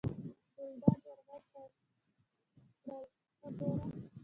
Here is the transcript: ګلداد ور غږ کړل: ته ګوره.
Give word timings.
ګلداد 0.55 0.99
ور 1.07 1.19
غږ 1.27 1.43
کړل: 1.53 1.71
ته 3.39 3.49
ګوره. 3.57 3.85